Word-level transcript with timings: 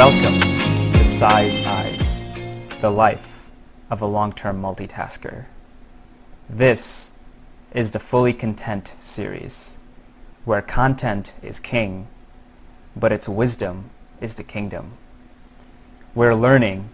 Welcome 0.00 0.40
to 0.94 1.04
Size 1.04 1.60
Eyes, 1.60 2.24
the 2.78 2.88
life 2.88 3.50
of 3.90 4.00
a 4.00 4.06
long 4.06 4.32
term 4.32 4.62
multitasker. 4.62 5.44
This 6.48 7.12
is 7.74 7.90
the 7.90 8.00
Fully 8.00 8.32
Content 8.32 8.88
series, 8.98 9.76
where 10.46 10.62
content 10.62 11.34
is 11.42 11.60
king, 11.60 12.06
but 12.96 13.12
its 13.12 13.28
wisdom 13.28 13.90
is 14.22 14.36
the 14.36 14.42
kingdom. 14.42 14.92
Where 16.14 16.34
learning 16.34 16.88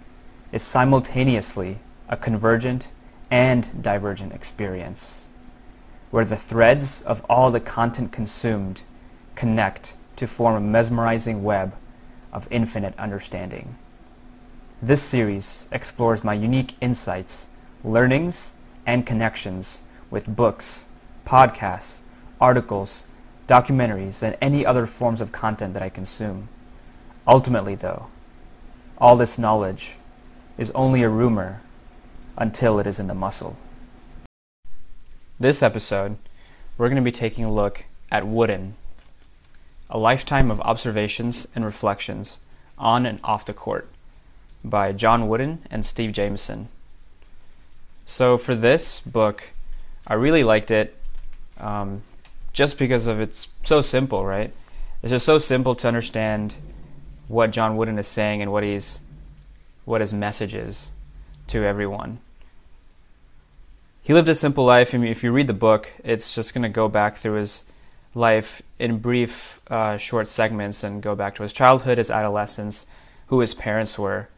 is 0.50 0.64
simultaneously 0.64 1.79
a 2.09 2.16
convergent 2.16 2.88
and 3.30 3.84
divergent 3.84 4.32
experience. 4.32 5.29
Where 6.11 6.25
the 6.25 6.36
threads 6.36 7.02
of 7.02 7.25
all 7.30 7.52
the 7.52 7.61
content 7.61 8.11
consumed 8.11 8.82
connect 9.37 9.95
to 10.16 10.27
form 10.27 10.57
a 10.57 10.60
mesmerizing 10.60 11.45
web 11.45 11.77
of 12.33 12.48
infinite 12.51 12.98
understanding. 12.98 13.77
This 14.83 15.03
series 15.03 15.69
explores 15.73 16.23
my 16.23 16.35
unique 16.35 16.75
insights, 16.80 17.51
learnings, 17.83 18.55
and 18.87 19.07
connections 19.07 19.83
with 20.11 20.35
books, 20.35 20.89
podcasts, 21.25 22.02
articles, 22.41 23.07
documentaries, 23.47 24.23
and 24.23 24.37
any 24.41 24.66
other 24.66 24.87
forms 24.87 25.21
of 25.21 25.33
content 25.33 25.75
that 25.75 25.83
I 25.83 25.89
consume. 25.89 26.49
Ultimately, 27.27 27.75
though, 27.75 28.07
all 28.99 29.16
this 29.16 29.38
knowledge 29.38 29.97
is 30.59 30.71
only 30.73 31.02
a 31.02 31.09
rumor 31.09 31.63
until 32.37 32.79
it 32.79 32.87
is 32.87 33.01
in 33.01 33.07
the 33.07 33.15
muscle. 33.15 33.57
This 35.38 35.63
episode, 35.63 36.16
we're 36.79 36.88
going 36.88 36.97
to 36.97 37.02
be 37.02 37.13
taking 37.13 37.45
a 37.45 37.52
look 37.52 37.85
at 38.11 38.27
Wooden 38.27 38.74
a 39.90 39.98
Lifetime 39.98 40.50
of 40.50 40.60
Observations 40.60 41.46
and 41.54 41.65
Reflections 41.65 42.38
on 42.79 43.06
and 43.06 43.20
off 43.23 43.45
the 43.45 43.54
court 43.54 43.88
by 44.65 44.93
John 44.93 45.28
Wooden 45.28 45.60
and 45.70 45.87
Steve 45.87 46.12
Jamison. 46.12 46.68
So, 48.04 48.38
for 48.38 48.54
this 48.54 49.01
book, 49.01 49.51
I 50.06 50.15
really 50.15 50.45
liked 50.45 50.70
it 50.70 50.96
um, 51.59 52.02
just 52.52 52.78
because 52.78 53.06
of 53.06 53.20
it's 53.20 53.48
so 53.62 53.80
simple, 53.80 54.24
right? 54.24 54.52
It's 55.02 55.10
just 55.10 55.26
so 55.26 55.38
simple 55.38 55.74
to 55.76 55.88
understand 55.88 56.54
what 57.28 57.50
John 57.50 57.76
Wooden 57.76 57.98
is 57.98 58.06
saying 58.06 58.43
and 58.43 58.52
what 58.52 58.62
he's 58.62 59.00
what 59.84 60.00
his 60.00 60.12
message 60.12 60.54
is 60.54 60.90
to 61.46 61.65
everyone. 61.65 62.18
He 64.03 64.12
lived 64.12 64.28
a 64.28 64.34
simple 64.34 64.65
life. 64.65 64.94
I 64.94 64.98
mean, 64.98 65.10
if 65.10 65.22
you 65.22 65.32
read 65.32 65.47
the 65.47 65.53
book, 65.53 65.93
it's 66.04 66.34
just 66.34 66.54
going 66.54 66.62
to 66.62 66.69
go 66.69 66.88
back 66.88 67.16
through 67.16 67.34
his 67.34 67.65
life 68.15 68.62
in 68.78 68.99
brief, 68.99 69.60
uh, 69.69 69.97
short 69.97 70.28
segments 70.28 70.84
and 70.84 71.03
go 71.03 71.15
back 71.15 71.34
to 71.37 71.43
his 71.43 71.53
childhood, 71.53 71.99
his 71.99 72.10
adolescence, 72.10 72.87
who 73.28 73.41
his 73.41 73.55
parents 73.55 73.99
were, 73.99 74.28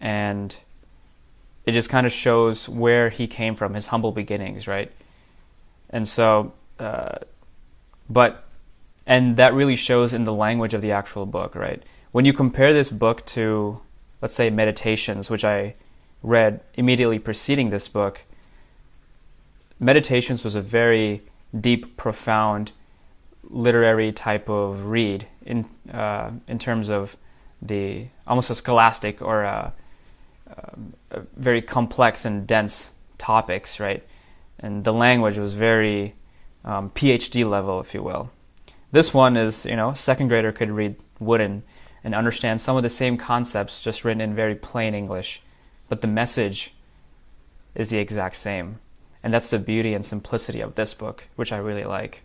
and 0.00 0.56
it 1.64 1.72
just 1.72 1.90
kind 1.90 2.06
of 2.06 2.12
shows 2.12 2.68
where 2.68 3.10
he 3.10 3.26
came 3.26 3.54
from, 3.54 3.74
his 3.74 3.88
humble 3.88 4.12
beginnings, 4.12 4.66
right? 4.66 4.90
And 5.90 6.08
so, 6.08 6.52
uh, 6.78 7.18
but, 8.08 8.44
and 9.06 9.36
that 9.36 9.52
really 9.52 9.76
shows 9.76 10.12
in 10.12 10.24
the 10.24 10.32
language 10.32 10.74
of 10.74 10.80
the 10.80 10.92
actual 10.92 11.26
book, 11.26 11.54
right? 11.54 11.82
When 12.12 12.24
you 12.24 12.32
compare 12.32 12.72
this 12.72 12.90
book 12.90 13.26
to, 13.26 13.80
let's 14.22 14.34
say, 14.34 14.48
Meditations, 14.48 15.28
which 15.28 15.44
I 15.44 15.74
read 16.22 16.60
immediately 16.74 17.18
preceding 17.18 17.70
this 17.70 17.88
book, 17.88 18.22
Meditations 19.78 20.44
was 20.44 20.54
a 20.54 20.62
very 20.62 21.22
deep, 21.58 21.96
profound, 21.96 22.72
literary 23.48 24.12
type 24.12 24.48
of 24.48 24.86
read 24.86 25.26
in 25.44 25.66
uh, 25.92 26.30
in 26.48 26.58
terms 26.58 26.88
of 26.88 27.16
the 27.62 28.06
almost 28.26 28.50
a 28.50 28.54
scholastic 28.54 29.22
or 29.22 29.42
a, 29.42 29.72
a 31.10 31.20
very 31.36 31.62
complex 31.62 32.24
and 32.24 32.46
dense 32.46 32.96
topics, 33.18 33.80
right? 33.80 34.04
And 34.58 34.84
the 34.84 34.92
language 34.92 35.38
was 35.38 35.54
very 35.54 36.14
um, 36.64 36.90
PhD 36.90 37.48
level, 37.48 37.80
if 37.80 37.94
you 37.94 38.02
will. 38.02 38.30
This 38.92 39.12
one 39.12 39.36
is, 39.36 39.66
you 39.66 39.76
know, 39.76 39.94
second 39.94 40.28
grader 40.28 40.52
could 40.52 40.70
read 40.70 40.96
Wooden 41.18 41.62
and 42.04 42.14
understand 42.14 42.60
some 42.60 42.76
of 42.76 42.82
the 42.82 42.90
same 42.90 43.16
concepts, 43.16 43.80
just 43.80 44.04
written 44.04 44.20
in 44.20 44.34
very 44.34 44.54
plain 44.54 44.94
English, 44.94 45.42
but 45.88 46.00
the 46.00 46.06
message 46.06 46.72
is 47.74 47.90
the 47.90 47.98
exact 47.98 48.36
same. 48.36 48.78
And 49.22 49.34
that's 49.34 49.50
the 49.50 49.58
beauty 49.58 49.92
and 49.92 50.04
simplicity 50.04 50.60
of 50.60 50.76
this 50.76 50.94
book, 50.94 51.26
which 51.34 51.52
I 51.52 51.56
really 51.56 51.84
like. 51.84 52.22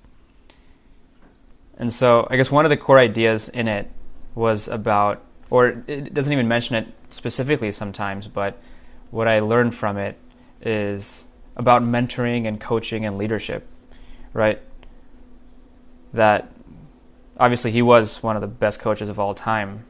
And 1.77 1.91
so 1.91 2.27
I 2.29 2.37
guess 2.37 2.51
one 2.51 2.65
of 2.65 2.69
the 2.69 2.77
core 2.77 2.99
ideas 2.99 3.49
in 3.49 3.67
it 3.67 3.89
was 4.35 4.67
about, 4.67 5.23
or 5.49 5.83
it 5.87 6.13
doesn't 6.13 6.31
even 6.31 6.47
mention 6.47 6.75
it 6.75 6.87
specifically 7.09 7.71
sometimes, 7.71 8.27
but 8.27 8.57
what 9.09 9.27
I 9.27 9.39
learned 9.39 9.75
from 9.75 9.97
it 9.97 10.17
is 10.61 11.27
about 11.55 11.83
mentoring 11.83 12.47
and 12.47 12.59
coaching 12.59 13.05
and 13.05 13.17
leadership, 13.17 13.67
right? 14.33 14.61
That 16.13 16.51
obviously 17.37 17.71
he 17.71 17.81
was 17.81 18.23
one 18.23 18.35
of 18.35 18.41
the 18.41 18.47
best 18.47 18.79
coaches 18.79 19.09
of 19.09 19.19
all 19.19 19.33
time, 19.33 19.85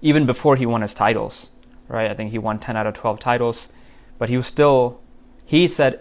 even 0.00 0.26
before 0.26 0.56
he 0.56 0.66
won 0.66 0.82
his 0.82 0.94
titles, 0.94 1.50
right? 1.88 2.10
I 2.10 2.14
think 2.14 2.32
he 2.32 2.38
won 2.38 2.58
10 2.58 2.76
out 2.76 2.86
of 2.86 2.94
12 2.94 3.20
titles, 3.20 3.70
but 4.18 4.28
he 4.28 4.36
was 4.36 4.46
still, 4.46 5.00
he 5.44 5.68
said 5.68 6.00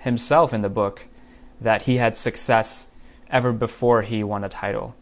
himself 0.00 0.54
in 0.54 0.62
the 0.62 0.68
book 0.68 1.06
that 1.60 1.82
he 1.82 1.96
had 1.96 2.16
success 2.16 2.89
ever 3.30 3.52
before 3.52 4.02
he 4.02 4.22
won 4.22 4.44
a 4.44 4.48
title. 4.48 4.94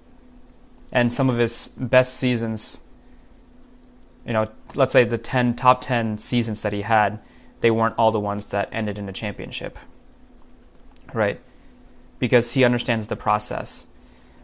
And 0.91 1.13
some 1.13 1.29
of 1.29 1.39
his 1.39 1.69
best 1.69 2.15
seasons, 2.15 2.85
you 4.27 4.33
know, 4.33 4.49
let's 4.75 4.93
say 4.93 5.05
the 5.05 5.19
10 5.19 5.57
top 5.57 5.81
10 5.81 6.19
seasons 6.19 6.63
that 6.63 6.73
he 6.73 6.83
had, 6.83 7.19
they 7.61 7.71
weren't 7.71 7.95
all 7.99 8.11
the 8.11 8.21
ones 8.21 8.47
that 8.51 8.69
ended 8.73 8.99
in 8.99 9.09
a 9.09 9.13
championship. 9.13 9.79
Right? 11.13 11.41
Because 12.19 12.53
he 12.53 12.65
understands 12.65 13.07
the 13.07 13.17
process. 13.17 13.87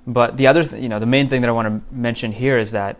But 0.06 0.36
the 0.36 0.46
other, 0.46 0.64
th- 0.64 0.82
you 0.82 0.88
know, 0.88 0.98
the 0.98 1.06
main 1.06 1.28
thing 1.28 1.40
that 1.40 1.48
I 1.48 1.52
want 1.52 1.68
to 1.68 1.94
mention 1.94 2.32
here 2.32 2.58
is 2.58 2.72
that 2.72 2.98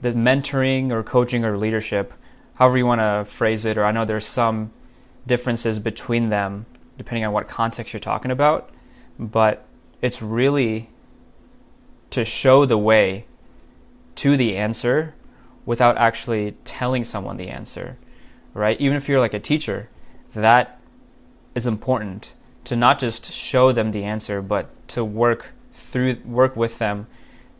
the 0.00 0.12
mentoring 0.12 0.90
or 0.90 1.02
coaching 1.02 1.44
or 1.44 1.58
leadership, 1.58 2.12
however 2.54 2.78
you 2.78 2.86
want 2.86 3.00
to 3.00 3.24
phrase 3.30 3.64
it, 3.64 3.76
or 3.76 3.84
I 3.84 3.92
know 3.92 4.04
there's 4.04 4.26
some 4.26 4.70
differences 5.26 5.78
between 5.78 6.30
them 6.30 6.66
depending 6.96 7.24
on 7.24 7.32
what 7.32 7.48
context 7.48 7.92
you're 7.92 8.00
talking 8.00 8.30
about, 8.30 8.70
but 9.18 9.64
it's 10.02 10.22
really 10.22 10.90
to 12.10 12.24
show 12.24 12.64
the 12.64 12.78
way 12.78 13.26
to 14.16 14.36
the 14.36 14.56
answer 14.56 15.14
without 15.64 15.96
actually 15.96 16.52
telling 16.64 17.04
someone 17.04 17.36
the 17.36 17.48
answer, 17.48 17.96
right? 18.54 18.80
Even 18.80 18.96
if 18.96 19.08
you're 19.08 19.20
like 19.20 19.34
a 19.34 19.40
teacher, 19.40 19.88
that 20.34 20.80
is 21.54 21.66
important 21.66 22.34
to 22.64 22.76
not 22.76 22.98
just 22.98 23.32
show 23.32 23.72
them 23.72 23.92
the 23.92 24.04
answer, 24.04 24.42
but 24.42 24.68
to 24.88 25.04
work 25.04 25.52
through, 25.72 26.16
work 26.24 26.56
with 26.56 26.78
them, 26.78 27.06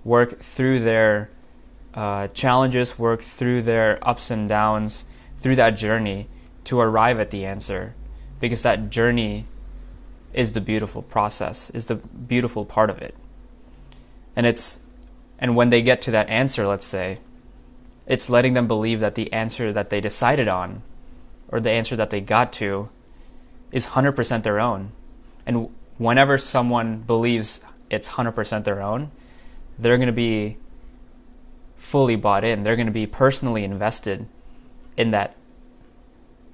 work 0.05 0.41
through 0.41 0.81
their 0.81 1.31
uh, 1.95 2.29
challenges, 2.29 2.99
work 2.99 3.23
through 3.23 3.63
their 3.63 3.99
ups 4.07 4.31
and 4.31 4.49
downs, 4.49 5.05
through 5.39 5.57
that 5.57 5.71
journey 5.71 6.29
to 6.65 6.81
arrive 6.81 7.19
at 7.19 7.31
the 7.31 7.45
answer, 7.45 7.95
because 8.39 8.63
that 8.63 8.91
journey 8.91 9.47
is 10.33 10.53
the 10.53 10.61
beautiful 10.61 11.03
process, 11.03 11.71
is 11.71 11.87
the 11.87 11.97
beautiful 11.97 12.65
part 12.65 12.91
of 12.91 12.99
it. 12.99 13.15
And 14.37 14.47
it's 14.47 14.81
and 15.39 15.57
when 15.57 15.71
they 15.71 15.83
get 15.83 16.03
to 16.03 16.11
that 16.11 16.29
answer, 16.29 16.67
let's 16.67 16.85
say, 16.85 17.19
it's 18.07 18.29
letting 18.29 18.53
them 18.55 18.69
believe 18.69 19.01
that 19.01 19.15
the 19.15 19.33
answer 19.33 19.73
that 19.73 19.89
they 19.89 20.01
decided 20.01 20.49
on 20.49 20.83
or 21.49 21.61
the 21.61 21.71
answer 21.71 21.97
that 21.97 22.11
they 22.11 22.21
got 22.21 22.53
to 22.55 22.91
is 23.73 23.89
100% 23.89 24.43
their 24.43 24.61
own. 24.61 24.93
And 25.47 25.71
whenever 25.97 26.37
someone 26.37 26.99
believes 27.01 27.65
it's 27.89 28.11
100% 28.11 28.65
their 28.65 28.83
own, 28.83 29.11
they're 29.79 29.97
going 29.97 30.07
to 30.07 30.13
be 30.13 30.59
fully 31.77 32.17
bought 32.17 32.45
in. 32.45 32.63
They're 32.63 32.77
going 32.77 32.87
to 32.87 32.93
be 32.93 33.07
personally 33.07 33.65
invested 33.65 34.27
in 34.97 35.11
that 35.13 35.35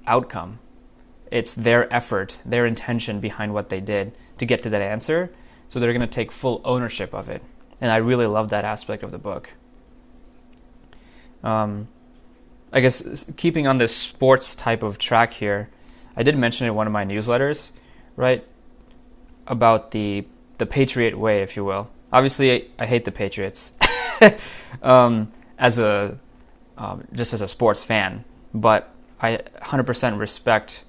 outcome 0.07 0.59
it's 1.31 1.55
their 1.55 1.91
effort, 1.93 2.37
their 2.45 2.65
intention 2.65 3.19
behind 3.19 3.53
what 3.53 3.69
they 3.69 3.79
did 3.79 4.17
to 4.37 4.45
get 4.45 4.63
to 4.63 4.69
that 4.69 4.81
answer. 4.81 5.31
So 5.69 5.79
they're 5.79 5.93
going 5.93 6.01
to 6.01 6.07
take 6.07 6.31
full 6.31 6.61
ownership 6.63 7.13
of 7.13 7.29
it. 7.29 7.43
And 7.81 7.91
I 7.91 7.97
really 7.97 8.25
love 8.25 8.49
that 8.49 8.65
aspect 8.65 9.03
of 9.03 9.11
the 9.11 9.17
book. 9.17 9.53
Um, 11.43 11.87
I 12.71 12.79
guess 12.79 13.31
keeping 13.37 13.67
on 13.67 13.77
this 13.77 13.95
sports 13.95 14.55
type 14.55 14.83
of 14.83 14.97
track 14.97 15.33
here, 15.33 15.69
I 16.15 16.23
did 16.23 16.37
mention 16.37 16.67
in 16.67 16.75
one 16.75 16.87
of 16.87 16.93
my 16.93 17.05
newsletters, 17.05 17.71
right, 18.15 18.45
about 19.45 19.91
the 19.91 20.25
the 20.57 20.65
Patriot 20.65 21.17
way, 21.17 21.43
if 21.43 21.55
you 21.55 21.63
will. 21.63 21.89
Obviously, 22.11 22.51
I, 22.51 22.65
I 22.79 22.85
hate 22.87 23.05
the 23.05 23.11
Patriots 23.11 23.73
um, 24.81 25.31
as 25.59 25.77
a 25.77 26.19
um, 26.77 27.07
just 27.13 27.33
as 27.33 27.41
a 27.41 27.47
sports 27.47 27.83
fan, 27.83 28.25
but 28.53 28.93
I 29.21 29.39
100% 29.61 30.19
respect 30.19 30.83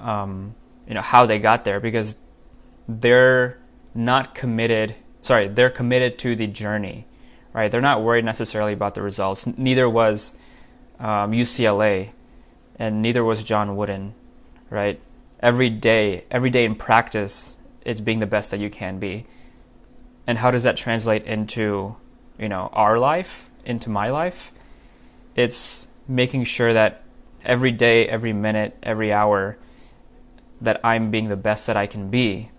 um, 0.00 0.54
you 0.86 0.94
know 0.94 1.02
how 1.02 1.26
they 1.26 1.38
got 1.38 1.64
there 1.64 1.80
because 1.80 2.16
they're 2.88 3.58
not 3.94 4.34
committed 4.34 4.94
sorry 5.22 5.48
they're 5.48 5.70
committed 5.70 6.18
to 6.18 6.36
the 6.36 6.46
journey 6.46 7.06
right? 7.56 7.72
They're 7.72 7.80
not 7.80 8.02
worried 8.02 8.26
necessarily 8.26 8.74
about 8.74 8.94
the 8.94 9.00
results. 9.00 9.46
Neither 9.46 9.88
was 9.88 10.36
um, 11.00 11.32
UCLA, 11.32 12.10
and 12.78 13.00
neither 13.00 13.24
was 13.24 13.42
John 13.42 13.76
Wooden, 13.76 14.14
right? 14.68 15.00
Every 15.40 15.70
day, 15.70 16.24
every 16.30 16.50
day 16.50 16.66
in 16.66 16.74
practice, 16.74 17.56
it's 17.80 18.00
being 18.00 18.18
the 18.18 18.26
best 18.26 18.50
that 18.50 18.60
you 18.60 18.68
can 18.68 18.98
be. 18.98 19.26
And 20.26 20.36
how 20.36 20.50
does 20.50 20.64
that 20.64 20.76
translate 20.76 21.24
into, 21.24 21.96
you 22.38 22.50
know, 22.50 22.68
our 22.74 22.98
life, 22.98 23.48
into 23.64 23.88
my 23.88 24.10
life? 24.10 24.52
It's 25.34 25.86
making 26.06 26.44
sure 26.44 26.74
that 26.74 27.04
every 27.42 27.72
day, 27.72 28.06
every 28.06 28.34
minute, 28.34 28.76
every 28.82 29.14
hour, 29.14 29.56
that 30.60 30.80
I'm 30.84 31.10
being 31.10 31.28
the 31.28 31.36
best 31.36 31.66
that 31.66 31.76
I 31.76 31.86
can 31.86 32.08
be. 32.08 32.50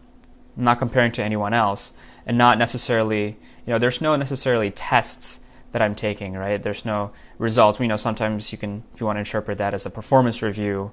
I'm 0.57 0.63
not 0.63 0.79
comparing 0.79 1.11
to 1.13 1.23
anyone 1.23 1.53
else, 1.53 1.93
and 2.25 2.37
not 2.37 2.57
necessarily, 2.57 3.37
you 3.65 3.73
know, 3.73 3.79
there's 3.79 4.01
no 4.01 4.15
necessarily 4.15 4.71
tests 4.71 5.39
that 5.71 5.81
I'm 5.81 5.95
taking, 5.95 6.33
right? 6.33 6.61
There's 6.61 6.85
no 6.85 7.11
results. 7.37 7.79
We 7.79 7.87
know 7.87 7.95
sometimes 7.95 8.51
you 8.51 8.57
can, 8.57 8.83
if 8.93 8.99
you 8.99 9.05
want 9.05 9.17
to 9.17 9.21
interpret 9.21 9.57
that 9.59 9.73
as 9.73 9.85
a 9.85 9.89
performance 9.89 10.41
review 10.41 10.91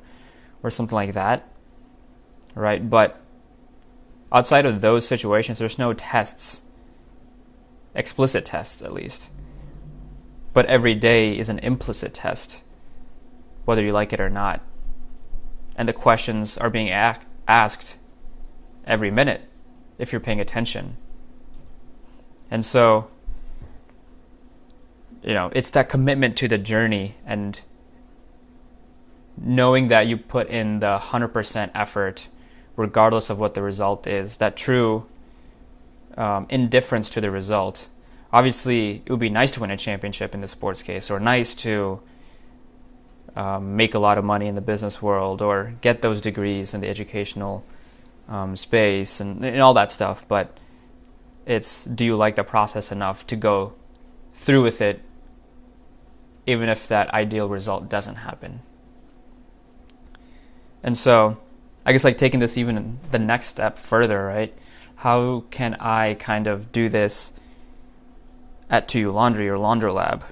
or 0.63 0.71
something 0.71 0.97
like 0.97 1.15
that, 1.15 1.49
right? 2.55 2.89
But 2.89 3.21
outside 4.33 4.67
of 4.67 4.81
those 4.81 5.07
situations, 5.07 5.59
there's 5.59 5.79
no 5.79 5.93
tests, 5.93 6.63
explicit 7.95 8.45
tests 8.45 8.83
at 8.83 8.93
least. 8.93 9.31
But 10.53 10.67
every 10.67 10.95
day 10.95 11.37
is 11.37 11.49
an 11.49 11.59
implicit 11.61 12.15
test, 12.15 12.63
whether 13.65 13.83
you 13.83 13.93
like 13.93 14.13
it 14.13 14.21
or 14.21 14.31
not. 14.31 14.61
And 15.77 15.89
the 15.89 15.93
questions 15.93 16.57
are 16.57 16.71
being 16.71 16.91
asked 16.91 17.97
every 18.87 19.11
minute 19.11 19.43
if 19.99 20.13
you're 20.13 20.21
paying 20.21 20.41
attention. 20.41 20.97
And 22.51 22.65
so, 22.65 23.09
you 25.23 25.35
know, 25.35 25.51
it's 25.55 25.71
that 25.71 25.89
commitment 25.89 26.37
to 26.37 26.49
the 26.49 26.59
journey 26.59 27.17
and 27.27 27.61
knowing 29.37 29.89
that 29.89 30.07
you 30.07 30.17
put 30.17 30.49
in 30.49 30.81
the 30.81 30.99
100% 31.01 31.71
effort 31.75 32.29
regardless 32.77 33.31
of 33.31 33.39
what 33.39 33.55
the 33.55 33.63
result 33.63 34.07
is, 34.07 34.39
that 34.39 34.57
true 34.57 35.07
um, 36.17 36.47
indifference 36.49 37.09
to 37.11 37.21
the 37.21 37.31
result. 37.31 37.89
Obviously, 38.33 39.03
it 39.07 39.11
would 39.11 39.21
be 39.21 39.31
nice 39.31 39.51
to 39.53 39.61
win 39.61 39.71
a 39.71 39.77
championship 39.77 40.35
in 40.35 40.41
the 40.41 40.49
sports 40.49 40.83
case, 40.83 41.11
or 41.11 41.21
nice 41.21 41.55
to 41.55 42.01
um, 43.37 43.77
make 43.77 43.95
a 43.95 43.99
lot 43.99 44.19
of 44.19 44.25
money 44.25 44.47
in 44.47 44.55
the 44.55 44.61
business 44.61 45.03
world, 45.03 45.43
or 45.43 45.75
get 45.81 46.03
those 46.03 46.21
degrees 46.21 46.75
in 46.75 46.81
the 46.81 46.89
educational 46.89 47.65
um, 48.29 48.57
space, 48.57 49.21
and, 49.21 49.45
and 49.45 49.61
all 49.61 49.75
that 49.75 49.91
stuff. 49.91 50.27
But 50.29 50.57
it's 51.47 51.85
do 51.85 52.05
you 52.05 52.17
like 52.17 52.37
the 52.37 52.45
process 52.45 52.91
enough 52.91 53.27
to 53.27 53.37
go 53.37 53.75
through 54.33 54.63
with 54.63 54.81
it, 54.81 55.03
even 56.47 56.69
if 56.69 56.89
that 56.89 57.11
ideal 57.11 57.49
result 57.49 57.89
doesn't 57.89 58.17
happen? 58.17 58.61
And 60.83 60.99
so, 60.99 61.39
I 61.87 61.93
guess 61.93 62.05
like 62.05 62.19
taking 62.19 62.41
this 62.41 62.59
even 62.59 63.01
the 63.11 63.19
next 63.19 63.47
step 63.47 63.79
further, 63.79 64.25
right? 64.27 64.55
How 64.97 65.45
can 65.51 65.75
I 65.75 66.15
kind 66.15 66.47
of 66.47 66.73
do 66.73 66.89
this 66.89 67.33
at 68.71 68.87
2U 68.89 69.13
Laundry 69.13 69.49
or 69.49 69.57
Laundrolab? 69.57 70.23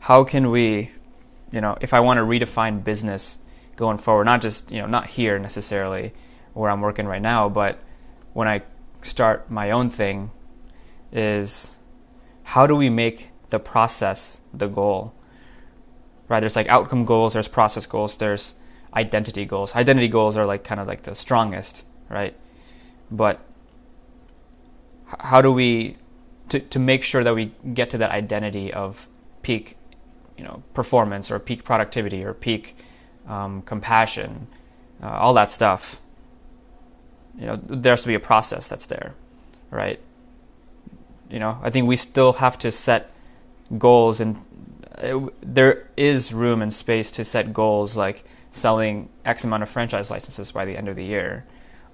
How 0.00 0.24
can 0.24 0.50
we, 0.50 0.90
you 1.54 1.60
know, 1.60 1.78
if 1.80 1.94
I 1.94 2.00
want 2.00 2.18
to 2.18 2.24
redefine 2.24 2.82
business 2.82 3.42
going 3.76 3.98
forward, 3.98 4.24
not 4.24 4.42
just, 4.42 4.72
you 4.72 4.80
know, 4.80 4.88
not 4.88 5.06
here 5.06 5.38
necessarily 5.38 6.12
where 6.52 6.68
I'm 6.68 6.80
working 6.80 7.06
right 7.06 7.22
now, 7.22 7.48
but 7.48 7.78
when 8.32 8.48
I 8.48 8.62
start 9.02 9.48
my 9.48 9.70
own 9.70 9.88
thing, 9.88 10.32
is 11.12 11.76
how 12.42 12.66
do 12.66 12.74
we 12.74 12.90
make 12.90 13.30
the 13.50 13.60
process 13.60 14.40
the 14.52 14.66
goal? 14.66 15.14
Right? 16.28 16.40
There's 16.40 16.56
like 16.56 16.68
outcome 16.68 17.04
goals, 17.04 17.34
there's 17.34 17.46
process 17.46 17.86
goals, 17.86 18.16
there's 18.16 18.54
identity 18.92 19.44
goals. 19.44 19.76
Identity 19.76 20.08
goals 20.08 20.36
are 20.36 20.46
like 20.46 20.64
kind 20.64 20.80
of 20.80 20.88
like 20.88 21.02
the 21.02 21.14
strongest, 21.14 21.84
right? 22.08 22.36
But 23.12 23.38
how 25.06 25.40
do 25.40 25.52
we 25.52 25.98
to 26.48 26.58
to 26.58 26.78
make 26.80 27.04
sure 27.04 27.22
that 27.22 27.34
we 27.34 27.52
get 27.74 27.90
to 27.90 27.98
that 27.98 28.10
identity 28.10 28.72
of 28.72 29.08
peak, 29.42 29.76
you 30.36 30.44
know, 30.44 30.62
performance 30.74 31.30
or 31.30 31.38
peak 31.38 31.64
productivity 31.64 32.24
or 32.24 32.34
peak 32.34 32.76
um, 33.28 33.62
compassion, 33.62 34.46
uh, 35.02 35.08
all 35.08 35.34
that 35.34 35.50
stuff. 35.50 36.00
You 37.38 37.46
know, 37.46 37.60
there 37.64 37.92
has 37.92 38.02
to 38.02 38.08
be 38.08 38.14
a 38.14 38.20
process 38.20 38.68
that's 38.68 38.86
there, 38.86 39.14
right? 39.70 39.98
You 41.30 41.38
know, 41.38 41.58
I 41.62 41.70
think 41.70 41.88
we 41.88 41.96
still 41.96 42.34
have 42.34 42.58
to 42.60 42.70
set 42.70 43.10
goals, 43.78 44.20
and 44.20 44.36
uh, 44.98 45.28
there 45.40 45.88
is 45.96 46.32
room 46.32 46.62
and 46.62 46.72
space 46.72 47.10
to 47.12 47.24
set 47.24 47.52
goals 47.52 47.96
like 47.96 48.24
selling 48.50 49.08
X 49.24 49.42
amount 49.42 49.62
of 49.62 49.68
franchise 49.68 50.10
licenses 50.10 50.52
by 50.52 50.64
the 50.64 50.76
end 50.76 50.88
of 50.88 50.94
the 50.94 51.04
year 51.04 51.44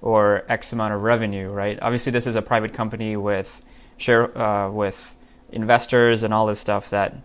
or 0.01 0.43
X 0.49 0.73
amount 0.73 0.93
of 0.93 1.01
revenue, 1.01 1.49
right? 1.49 1.79
Obviously, 1.81 2.11
this 2.11 2.27
is 2.27 2.35
a 2.35 2.41
private 2.41 2.73
company 2.73 3.15
with 3.15 3.63
share 3.97 4.35
uh, 4.37 4.69
with 4.69 5.15
investors 5.51 6.23
and 6.23 6.33
all 6.33 6.45
this 6.45 6.59
stuff 6.59 6.89
that 6.89 7.15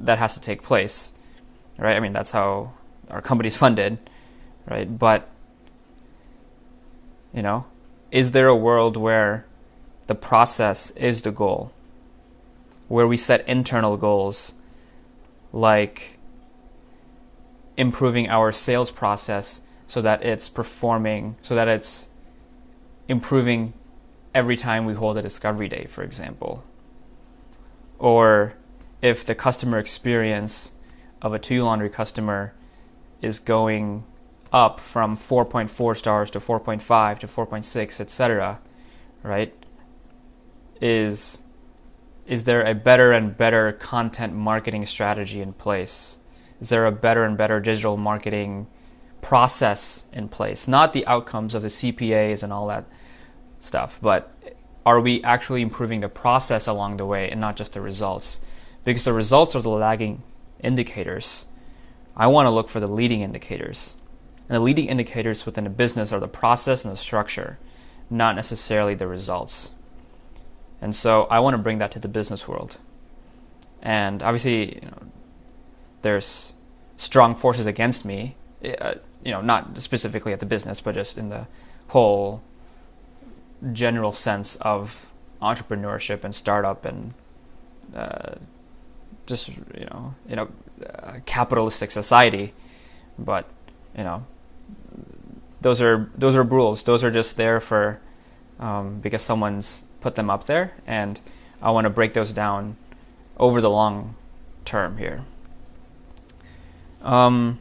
that 0.00 0.18
has 0.18 0.34
to 0.34 0.40
take 0.40 0.62
place, 0.62 1.12
right? 1.78 1.96
I 1.96 2.00
mean, 2.00 2.12
that's 2.12 2.32
how 2.32 2.72
our 3.10 3.22
company's 3.22 3.56
funded, 3.64 3.98
right? 4.66 4.98
But 4.98 5.28
you 7.32 7.42
know, 7.42 7.66
is 8.10 8.32
there 8.32 8.48
a 8.48 8.56
world 8.56 8.96
where 8.96 9.46
the 10.08 10.14
process 10.14 10.90
is 10.92 11.22
the 11.22 11.30
goal, 11.30 11.72
where 12.88 13.06
we 13.06 13.16
set 13.16 13.46
internal 13.48 13.96
goals 13.96 14.54
like 15.52 16.18
improving 17.76 18.28
our 18.28 18.52
sales 18.52 18.90
process 18.90 19.62
so 19.86 20.00
that 20.00 20.22
it's 20.24 20.48
performing, 20.48 21.36
so 21.42 21.54
that 21.54 21.68
it's 21.68 22.08
improving 23.08 23.72
every 24.34 24.56
time 24.56 24.84
we 24.84 24.94
hold 24.94 25.16
a 25.16 25.22
discovery 25.22 25.68
day, 25.68 25.86
for 25.88 26.02
example. 26.02 26.64
Or 27.98 28.54
if 29.02 29.24
the 29.24 29.34
customer 29.34 29.78
experience 29.78 30.72
of 31.22 31.34
a 31.34 31.38
2U 31.38 31.64
Laundry 31.64 31.90
customer 31.90 32.54
is 33.22 33.38
going 33.38 34.04
up 34.52 34.80
from 34.80 35.16
4.4 35.16 35.96
stars 35.96 36.30
to 36.32 36.40
4.5 36.40 37.18
to 37.20 37.26
4.6, 37.26 38.00
etc., 38.00 38.60
right? 39.22 39.54
Is 40.80 41.42
is 42.26 42.44
there 42.44 42.64
a 42.64 42.74
better 42.74 43.10
and 43.12 43.36
better 43.36 43.72
content 43.72 44.32
marketing 44.32 44.86
strategy 44.86 45.40
in 45.40 45.52
place? 45.52 46.18
Is 46.60 46.68
there 46.68 46.86
a 46.86 46.92
better 46.92 47.24
and 47.24 47.36
better 47.36 47.58
digital 47.58 47.96
marketing 47.96 48.68
process 49.20 50.04
in 50.12 50.28
place? 50.28 50.68
Not 50.68 50.92
the 50.92 51.04
outcomes 51.06 51.56
of 51.56 51.62
the 51.62 51.68
CPAs 51.68 52.44
and 52.44 52.52
all 52.52 52.68
that 52.68 52.84
stuff, 53.58 53.98
but 54.00 54.32
are 54.86 55.00
we 55.00 55.22
actually 55.24 55.60
improving 55.60 56.00
the 56.00 56.08
process 56.08 56.68
along 56.68 56.98
the 56.98 57.06
way 57.06 57.28
and 57.28 57.40
not 57.40 57.56
just 57.56 57.72
the 57.72 57.80
results? 57.80 58.40
Because 58.90 59.04
the 59.04 59.12
results 59.12 59.54
are 59.54 59.62
the 59.62 59.68
lagging 59.68 60.24
indicators. 60.60 61.46
I 62.16 62.26
want 62.26 62.46
to 62.46 62.50
look 62.50 62.68
for 62.68 62.80
the 62.80 62.88
leading 62.88 63.20
indicators. 63.20 63.96
And 64.48 64.56
the 64.56 64.60
leading 64.60 64.86
indicators 64.86 65.46
within 65.46 65.64
a 65.64 65.70
business 65.70 66.12
are 66.12 66.18
the 66.18 66.26
process 66.26 66.84
and 66.84 66.92
the 66.92 66.96
structure, 66.96 67.60
not 68.10 68.34
necessarily 68.34 68.96
the 68.96 69.06
results. 69.06 69.74
And 70.82 70.96
so 70.96 71.28
I 71.30 71.38
want 71.38 71.54
to 71.54 71.58
bring 71.58 71.78
that 71.78 71.92
to 71.92 72.00
the 72.00 72.08
business 72.08 72.48
world. 72.48 72.78
And 73.80 74.24
obviously, 74.24 74.74
you 74.74 74.88
know, 74.88 75.02
there's 76.02 76.54
strong 76.96 77.36
forces 77.36 77.66
against 77.68 78.04
me, 78.04 78.34
uh, 78.80 78.94
you 79.22 79.30
know, 79.30 79.40
not 79.40 79.78
specifically 79.78 80.32
at 80.32 80.40
the 80.40 80.46
business, 80.46 80.80
but 80.80 80.96
just 80.96 81.16
in 81.16 81.28
the 81.28 81.46
whole 81.90 82.42
general 83.72 84.10
sense 84.10 84.56
of 84.56 85.12
entrepreneurship 85.40 86.24
and 86.24 86.34
startup 86.34 86.84
and 86.84 87.14
uh, 87.94 88.34
just 89.26 89.48
you 89.48 89.86
know 89.90 90.14
in 90.28 90.38
a 90.38 90.48
uh, 90.86 91.20
capitalistic 91.26 91.90
society. 91.90 92.54
But 93.18 93.48
you 93.96 94.04
know, 94.04 94.24
those 95.60 95.80
are 95.80 96.10
those 96.16 96.36
are 96.36 96.42
rules. 96.42 96.82
Those 96.82 97.04
are 97.04 97.10
just 97.10 97.36
there 97.36 97.60
for 97.60 98.00
um, 98.58 99.00
because 99.00 99.22
someone's 99.22 99.84
put 100.00 100.14
them 100.14 100.30
up 100.30 100.46
there, 100.46 100.72
and 100.86 101.20
I 101.62 101.70
want 101.70 101.84
to 101.84 101.90
break 101.90 102.14
those 102.14 102.32
down 102.32 102.76
over 103.36 103.60
the 103.60 103.70
long 103.70 104.14
term 104.64 104.98
here. 104.98 105.24
Um, 107.02 107.58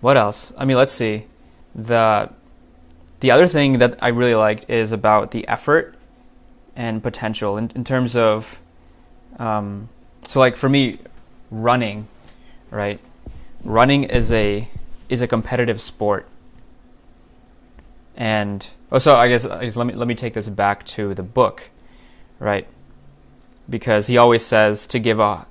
what 0.00 0.16
else? 0.16 0.52
I 0.58 0.64
mean, 0.64 0.76
let's 0.76 0.92
see. 0.92 1.26
The 1.74 2.30
the 3.20 3.30
other 3.30 3.46
thing 3.46 3.78
that 3.78 3.96
I 4.00 4.08
really 4.08 4.34
liked 4.34 4.68
is 4.70 4.92
about 4.92 5.30
the 5.30 5.48
effort 5.48 5.94
and 6.74 7.02
potential 7.02 7.56
in, 7.56 7.70
in 7.74 7.84
terms 7.84 8.14
of 8.14 8.62
um, 9.38 9.88
so 10.26 10.40
like 10.40 10.56
for 10.56 10.68
me 10.68 10.98
running 11.50 12.08
right 12.70 13.00
running 13.64 14.04
is 14.04 14.32
a 14.32 14.68
is 15.08 15.22
a 15.22 15.26
competitive 15.26 15.80
sport 15.80 16.26
and 18.16 18.70
oh 18.90 18.98
so 18.98 19.16
I 19.16 19.28
guess, 19.28 19.44
I 19.44 19.64
guess 19.64 19.76
let 19.76 19.86
me 19.86 19.94
let 19.94 20.08
me 20.08 20.14
take 20.14 20.34
this 20.34 20.48
back 20.48 20.84
to 20.86 21.14
the 21.14 21.22
book 21.22 21.70
right 22.38 22.66
because 23.68 24.06
he 24.06 24.16
always 24.16 24.44
says 24.44 24.86
to 24.88 24.98
give 24.98 25.18
a 25.18 25.46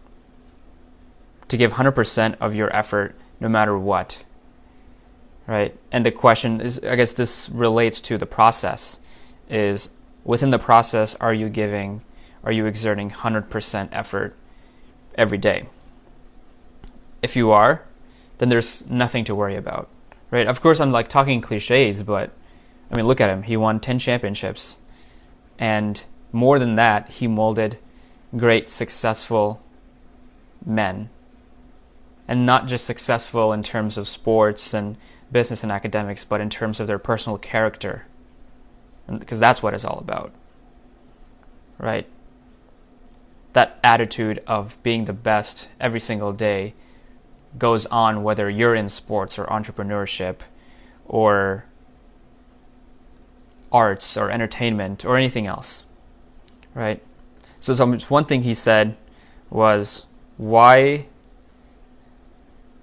to 1.48 1.58
give 1.58 1.74
100% 1.74 2.38
of 2.40 2.56
your 2.56 2.76
effort 2.76 3.16
no 3.40 3.50
matter 3.50 3.78
what. 3.78 4.24
Right? 5.48 5.78
And 5.92 6.06
the 6.06 6.12
question 6.12 6.60
is 6.60 6.80
I 6.80 6.96
guess 6.96 7.14
this 7.14 7.50
relates 7.50 8.00
to 8.02 8.18
the 8.18 8.26
process 8.26 9.00
is 9.50 9.90
within 10.24 10.50
the 10.50 10.60
process 10.60 11.14
are 11.16 11.34
you 11.34 11.50
giving 11.50 12.02
are 12.46 12.52
you 12.52 12.66
exerting 12.68 13.10
100% 13.10 13.90
effort 13.92 14.36
every 15.16 15.40
day? 15.40 15.66
If 17.22 17.36
you 17.36 17.52
are, 17.52 17.82
then 18.38 18.50
there's 18.50 18.88
nothing 18.88 19.26
to 19.26 19.36
worry 19.36 19.56
about. 19.56 19.90
Right? 20.30 20.48
Of 20.48 20.62
course 20.62 20.80
I'm 20.80 20.92
like 20.92 21.10
talking 21.10 21.42
clichés, 21.42 22.06
but 22.06 22.32
I 22.92 22.96
mean 22.96 23.08
look 23.08 23.20
at 23.20 23.30
him. 23.30 23.44
He 23.44 23.58
won 23.58 23.80
10 23.80 24.00
championships. 24.00 24.78
And 25.58 26.04
more 26.32 26.60
than 26.60 26.76
that, 26.76 27.10
he 27.10 27.28
molded 27.28 27.80
great, 28.36 28.70
successful 28.70 29.64
men. 30.64 31.10
And 32.28 32.46
not 32.46 32.68
just 32.68 32.86
successful 32.86 33.54
in 33.54 33.64
terms 33.64 33.98
of 33.98 34.08
sports 34.08 34.74
and 34.74 34.98
business 35.32 35.64
and 35.64 35.72
academics, 35.72 36.24
but 36.24 36.42
in 36.42 36.50
terms 36.50 36.80
of 36.80 36.88
their 36.88 37.00
personal 37.00 37.38
character. 37.38 38.06
Because 39.08 39.40
that's 39.40 39.64
what 39.64 39.74
it's 39.74 39.86
all 39.86 40.00
about. 40.00 40.32
Right? 41.78 42.08
That 43.56 43.80
attitude 43.84 44.44
of 44.48 44.78
being 44.84 45.06
the 45.06 45.14
best 45.14 45.70
every 45.80 46.00
single 46.00 46.34
day 46.34 46.74
goes 47.58 47.86
on 47.86 48.24
whether 48.24 48.50
you're 48.50 48.76
in 48.76 48.90
sports 48.90 49.40
or 49.40 49.46
entrepreneurship 49.46 50.40
or 51.06 51.64
arts 53.72 54.18
or 54.18 54.30
entertainment 54.30 55.06
or 55.06 55.16
anything 55.16 55.48
else. 55.48 55.86
Right? 56.74 57.02
So, 57.62 57.74
so 57.74 57.98
one 58.10 58.26
thing 58.26 58.44
he 58.44 58.54
said 58.54 58.98
was, 59.50 60.08
why 60.38 61.06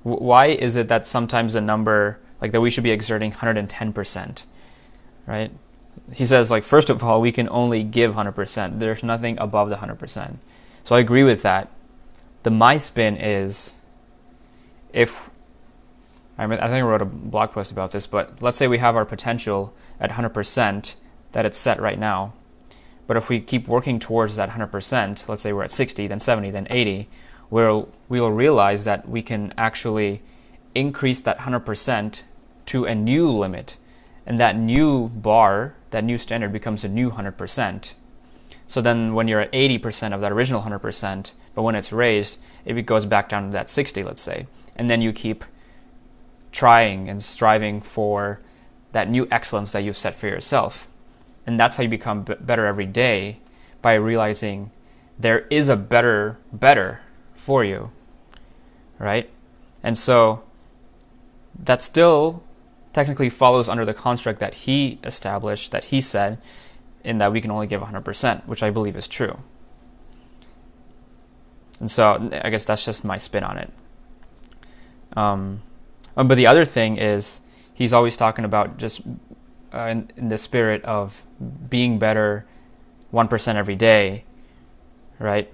why 0.02 0.46
is 0.46 0.76
it 0.76 0.88
that 0.88 1.06
sometimes 1.06 1.52
the 1.52 1.60
number 1.60 2.18
like 2.40 2.52
that 2.52 2.60
we 2.60 2.70
should 2.70 2.84
be 2.84 2.90
exerting 2.90 3.30
110% 3.32 4.42
right 5.26 5.52
he 6.12 6.24
says 6.24 6.50
like 6.50 6.64
first 6.64 6.90
of 6.90 7.04
all 7.04 7.20
we 7.20 7.30
can 7.30 7.48
only 7.50 7.82
give 7.82 8.14
100% 8.14 8.78
there's 8.78 9.02
nothing 9.04 9.38
above 9.38 9.68
the 9.68 9.76
100% 9.76 10.36
so 10.84 10.94
i 10.96 11.00
agree 11.00 11.24
with 11.24 11.42
that 11.42 11.70
the 12.42 12.50
my 12.50 12.76
spin 12.78 13.16
is 13.16 13.76
if 14.92 15.30
I, 16.38 16.46
mean, 16.46 16.58
I 16.58 16.68
think 16.68 16.78
i 16.78 16.80
wrote 16.80 17.02
a 17.02 17.06
blog 17.06 17.50
post 17.50 17.72
about 17.72 17.92
this 17.92 18.06
but 18.06 18.42
let's 18.42 18.56
say 18.56 18.66
we 18.66 18.78
have 18.78 18.96
our 18.96 19.04
potential 19.04 19.74
at 20.00 20.10
100% 20.10 20.94
that 21.32 21.46
it's 21.46 21.58
set 21.58 21.80
right 21.80 21.98
now 21.98 22.32
but 23.06 23.16
if 23.16 23.28
we 23.28 23.40
keep 23.40 23.68
working 23.68 23.98
towards 23.98 24.36
that 24.36 24.50
100%, 24.50 25.28
let's 25.28 25.42
say 25.42 25.52
we're 25.52 25.64
at 25.64 25.70
60, 25.70 26.06
then 26.06 26.20
70, 26.20 26.50
then 26.50 26.66
80, 26.70 27.08
we'll, 27.50 27.88
we'll 28.08 28.30
realize 28.30 28.84
that 28.84 29.08
we 29.08 29.22
can 29.22 29.52
actually 29.58 30.22
increase 30.74 31.20
that 31.20 31.40
100% 31.40 32.22
to 32.66 32.84
a 32.84 32.94
new 32.94 33.30
limit. 33.30 33.76
And 34.24 34.38
that 34.38 34.56
new 34.56 35.08
bar, 35.08 35.74
that 35.90 36.04
new 36.04 36.16
standard 36.16 36.52
becomes 36.52 36.84
a 36.84 36.88
new 36.88 37.10
100%. 37.10 37.92
So 38.72 38.80
then 38.80 39.12
when 39.12 39.28
you're 39.28 39.42
at 39.42 39.52
80% 39.52 40.14
of 40.14 40.22
that 40.22 40.32
original 40.32 40.62
100%, 40.62 41.32
but 41.54 41.60
when 41.60 41.74
it's 41.74 41.92
raised, 41.92 42.38
it 42.64 42.86
goes 42.86 43.04
back 43.04 43.28
down 43.28 43.48
to 43.48 43.52
that 43.52 43.68
60, 43.68 44.02
let's 44.02 44.22
say. 44.22 44.46
And 44.74 44.88
then 44.88 45.02
you 45.02 45.12
keep 45.12 45.44
trying 46.52 47.06
and 47.06 47.22
striving 47.22 47.82
for 47.82 48.40
that 48.92 49.10
new 49.10 49.28
excellence 49.30 49.72
that 49.72 49.84
you've 49.84 49.98
set 49.98 50.14
for 50.14 50.26
yourself 50.26 50.88
and 51.46 51.60
that's 51.60 51.76
how 51.76 51.82
you 51.82 51.88
become 51.90 52.22
b- 52.22 52.34
better 52.40 52.64
every 52.64 52.86
day 52.86 53.40
by 53.82 53.92
realizing 53.92 54.70
there 55.18 55.40
is 55.50 55.68
a 55.68 55.76
better 55.76 56.38
better 56.50 57.00
for 57.34 57.64
you 57.64 57.90
right 58.98 59.28
and 59.82 59.98
so 59.98 60.42
that 61.58 61.82
still 61.82 62.42
technically 62.94 63.28
follows 63.28 63.68
under 63.68 63.84
the 63.84 63.94
construct 63.94 64.38
that 64.40 64.54
he 64.54 64.98
established 65.04 65.72
that 65.72 65.84
he 65.84 66.00
said 66.00 66.38
in 67.04 67.18
that 67.18 67.32
we 67.32 67.40
can 67.40 67.50
only 67.50 67.66
give 67.66 67.80
100% 67.80 68.46
which 68.46 68.62
i 68.62 68.70
believe 68.70 68.96
is 68.96 69.08
true 69.08 69.38
and 71.80 71.90
so 71.90 72.30
i 72.44 72.50
guess 72.50 72.64
that's 72.64 72.84
just 72.84 73.04
my 73.04 73.18
spin 73.18 73.44
on 73.44 73.58
it 73.58 73.72
um, 75.16 75.62
um 76.16 76.28
but 76.28 76.36
the 76.36 76.46
other 76.46 76.64
thing 76.64 76.96
is 76.96 77.40
he's 77.74 77.92
always 77.92 78.16
talking 78.16 78.44
about 78.44 78.78
just 78.78 79.02
uh, 79.74 79.86
in, 79.86 80.10
in 80.16 80.28
the 80.28 80.38
spirit 80.38 80.84
of 80.84 81.24
being 81.68 81.98
better 81.98 82.46
1% 83.12 83.54
every 83.54 83.76
day, 83.76 84.24
right? 85.18 85.52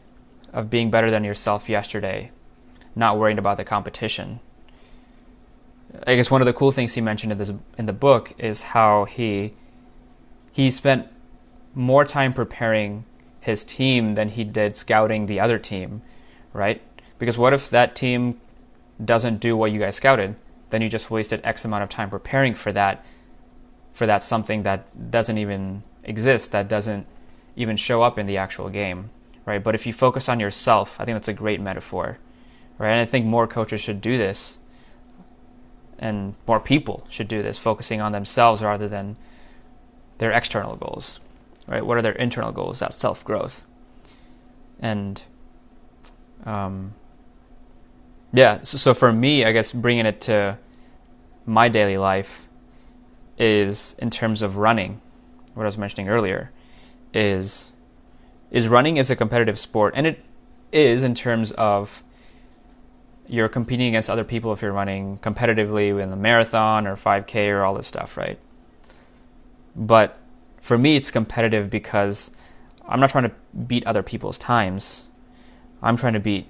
Of 0.52 0.70
being 0.70 0.90
better 0.90 1.10
than 1.10 1.24
yourself 1.24 1.68
yesterday, 1.68 2.30
not 2.94 3.18
worrying 3.18 3.38
about 3.38 3.56
the 3.56 3.64
competition. 3.64 4.40
I 6.06 6.16
guess 6.16 6.30
one 6.30 6.40
of 6.40 6.46
the 6.46 6.52
cool 6.52 6.72
things 6.72 6.94
he 6.94 7.00
mentioned 7.00 7.32
in 7.32 7.38
this 7.38 7.52
in 7.76 7.86
the 7.86 7.92
book 7.92 8.34
is 8.38 8.62
how 8.62 9.04
he 9.04 9.54
he 10.52 10.70
spent 10.70 11.08
more 11.78 12.04
time 12.04 12.32
preparing 12.32 13.04
his 13.40 13.64
team 13.64 14.16
than 14.16 14.30
he 14.30 14.42
did 14.42 14.76
scouting 14.76 15.26
the 15.26 15.38
other 15.38 15.58
team, 15.58 16.02
right? 16.52 16.82
Because 17.18 17.38
what 17.38 17.52
if 17.52 17.70
that 17.70 17.94
team 17.94 18.40
doesn't 19.02 19.38
do 19.38 19.56
what 19.56 19.70
you 19.70 19.78
guys 19.78 19.94
scouted? 19.94 20.34
Then 20.70 20.82
you 20.82 20.88
just 20.88 21.08
wasted 21.08 21.40
X 21.44 21.64
amount 21.64 21.84
of 21.84 21.88
time 21.88 22.10
preparing 22.10 22.54
for 22.54 22.72
that 22.72 23.06
for 23.92 24.06
that 24.06 24.24
something 24.24 24.64
that 24.64 25.10
doesn't 25.10 25.38
even 25.38 25.82
exist, 26.04 26.52
that 26.52 26.68
doesn't 26.68 27.06
even 27.56 27.76
show 27.76 28.02
up 28.02 28.18
in 28.18 28.26
the 28.26 28.36
actual 28.36 28.68
game, 28.68 29.10
right? 29.46 29.62
But 29.62 29.74
if 29.74 29.86
you 29.86 29.92
focus 29.92 30.28
on 30.28 30.40
yourself, 30.40 31.00
I 31.00 31.04
think 31.04 31.16
that's 31.16 31.28
a 31.28 31.32
great 31.32 31.60
metaphor, 31.60 32.18
right? 32.76 32.90
And 32.90 33.00
I 33.00 33.04
think 33.04 33.24
more 33.24 33.46
coaches 33.46 33.80
should 33.80 34.00
do 34.00 34.18
this, 34.18 34.58
and 35.98 36.34
more 36.46 36.60
people 36.60 37.06
should 37.08 37.28
do 37.28 37.42
this, 37.42 37.58
focusing 37.58 38.00
on 38.00 38.12
themselves 38.12 38.62
rather 38.62 38.88
than 38.88 39.16
their 40.18 40.32
external 40.32 40.76
goals, 40.76 41.18
right? 41.68 41.84
What 41.84 41.96
are 41.98 42.02
their 42.02 42.12
internal 42.12 42.52
goals? 42.52 42.78
That's 42.78 42.96
self 42.96 43.24
growth, 43.24 43.64
and 44.80 45.22
um, 46.44 46.94
yeah. 48.32 48.60
So, 48.62 48.78
so 48.78 48.94
for 48.94 49.12
me, 49.12 49.44
I 49.44 49.52
guess 49.52 49.72
bringing 49.72 50.06
it 50.06 50.20
to 50.22 50.58
my 51.46 51.68
daily 51.68 51.98
life 51.98 52.46
is 53.38 53.94
in 53.98 54.10
terms 54.10 54.42
of 54.42 54.56
running, 54.56 55.00
what 55.54 55.62
I 55.64 55.66
was 55.66 55.78
mentioning 55.78 56.08
earlier, 56.08 56.50
is 57.14 57.72
is 58.50 58.68
running 58.68 58.96
is 58.96 59.10
a 59.10 59.16
competitive 59.16 59.58
sport, 59.58 59.94
and 59.96 60.06
it 60.06 60.24
is 60.72 61.02
in 61.02 61.14
terms 61.14 61.52
of 61.52 62.02
you're 63.28 63.48
competing 63.48 63.88
against 63.88 64.08
other 64.08 64.24
people 64.24 64.52
if 64.52 64.62
you're 64.62 64.72
running 64.72 65.18
competitively 65.18 66.02
in 66.02 66.10
the 66.10 66.16
marathon 66.16 66.86
or 66.86 66.96
5K 66.96 67.50
or 67.50 67.62
all 67.62 67.74
this 67.74 67.86
stuff, 67.86 68.16
right? 68.16 68.38
But 69.76 70.18
for 70.60 70.78
me, 70.78 70.96
it's 70.96 71.10
competitive 71.10 71.70
because 71.70 72.30
I'm 72.86 73.00
not 73.00 73.10
trying 73.10 73.24
to 73.24 73.34
beat 73.66 73.86
other 73.86 74.02
people's 74.02 74.38
times. 74.38 75.08
I'm 75.82 75.96
trying 75.96 76.14
to 76.14 76.20
beat 76.20 76.46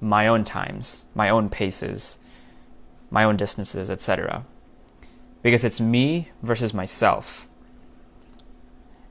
my 0.00 0.26
own 0.26 0.44
times, 0.44 1.04
my 1.14 1.28
own 1.28 1.48
paces, 1.48 2.18
my 3.10 3.24
own 3.24 3.36
distances, 3.36 3.90
etc 3.90 4.44
because 5.44 5.62
it's 5.62 5.78
me 5.78 6.30
versus 6.42 6.72
myself. 6.72 7.46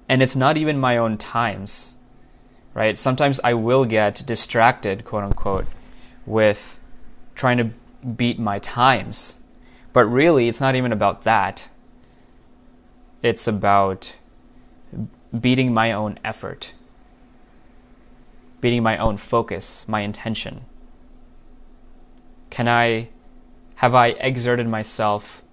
And 0.09 0.21
it's 0.21 0.35
not 0.35 0.57
even 0.57 0.79
my 0.79 0.97
own 0.97 1.17
times, 1.17 1.93
right? 2.73 2.97
Sometimes 2.97 3.39
I 3.43 3.53
will 3.53 3.85
get 3.85 4.23
distracted, 4.25 5.05
quote 5.05 5.23
unquote, 5.23 5.67
with 6.25 6.79
trying 7.35 7.57
to 7.59 7.69
beat 8.03 8.39
my 8.39 8.57
times. 8.57 9.37
But 9.93 10.05
really, 10.05 10.47
it's 10.47 10.59
not 10.59 10.75
even 10.75 10.91
about 10.91 11.23
that. 11.23 11.69
It's 13.21 13.47
about 13.47 14.15
beating 15.39 15.73
my 15.73 15.91
own 15.91 16.19
effort, 16.23 16.73
beating 18.61 18.83
my 18.83 18.97
own 18.97 19.17
focus, 19.17 19.87
my 19.87 20.01
intention. 20.01 20.65
Can 22.49 22.67
I, 22.67 23.09
have 23.75 23.95
I 23.95 24.07
exerted 24.09 24.67
myself 24.67 25.43